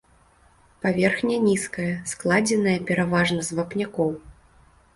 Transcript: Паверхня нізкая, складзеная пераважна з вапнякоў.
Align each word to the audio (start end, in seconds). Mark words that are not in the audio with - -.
Паверхня 0.85 1.37
нізкая, 1.49 1.91
складзеная 2.13 2.75
пераважна 2.89 3.39
з 3.51 3.61
вапнякоў. 3.61 4.09